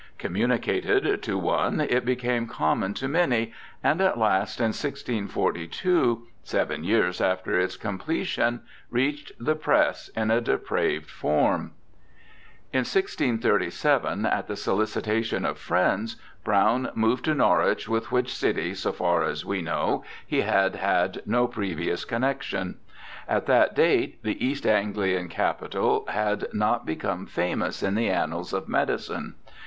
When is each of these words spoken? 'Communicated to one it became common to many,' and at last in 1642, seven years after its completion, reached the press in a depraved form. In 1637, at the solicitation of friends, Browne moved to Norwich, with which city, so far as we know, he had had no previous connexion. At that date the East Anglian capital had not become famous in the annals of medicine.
'Communicated 0.17 1.21
to 1.21 1.37
one 1.37 1.79
it 1.81 2.03
became 2.03 2.47
common 2.47 2.95
to 2.95 3.07
many,' 3.07 3.53
and 3.83 4.01
at 4.01 4.17
last 4.17 4.59
in 4.59 4.69
1642, 4.69 6.25
seven 6.41 6.83
years 6.83 7.21
after 7.21 7.59
its 7.59 7.77
completion, 7.77 8.61
reached 8.89 9.31
the 9.39 9.53
press 9.53 10.07
in 10.15 10.31
a 10.31 10.41
depraved 10.41 11.07
form. 11.07 11.73
In 12.73 12.79
1637, 12.79 14.25
at 14.25 14.47
the 14.47 14.55
solicitation 14.55 15.45
of 15.45 15.59
friends, 15.59 16.15
Browne 16.43 16.89
moved 16.95 17.25
to 17.25 17.35
Norwich, 17.35 17.87
with 17.87 18.11
which 18.11 18.35
city, 18.35 18.73
so 18.73 18.91
far 18.91 19.21
as 19.23 19.45
we 19.45 19.61
know, 19.61 20.03
he 20.25 20.41
had 20.41 20.77
had 20.77 21.21
no 21.27 21.45
previous 21.47 22.05
connexion. 22.05 22.79
At 23.27 23.45
that 23.45 23.75
date 23.75 24.17
the 24.23 24.43
East 24.43 24.65
Anglian 24.65 25.29
capital 25.29 26.05
had 26.07 26.47
not 26.55 26.87
become 26.87 27.27
famous 27.27 27.83
in 27.83 27.93
the 27.93 28.09
annals 28.09 28.51
of 28.51 28.67
medicine. 28.67 29.35